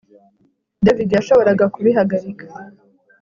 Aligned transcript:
David 0.85 1.09
yashoboraga 1.17 1.65
kubihagarika 1.73 2.45